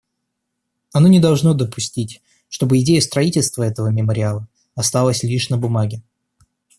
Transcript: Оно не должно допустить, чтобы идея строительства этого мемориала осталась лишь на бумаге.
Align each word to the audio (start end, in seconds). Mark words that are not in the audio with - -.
Оно 0.93 1.07
не 1.09 1.19
должно 1.19 1.53
допустить, 1.53 2.23
чтобы 2.49 2.79
идея 2.79 3.01
строительства 3.01 3.61
этого 3.61 3.89
мемориала 3.89 4.47
осталась 4.73 5.21
лишь 5.21 5.51
на 5.51 5.59
бумаге. 5.59 6.01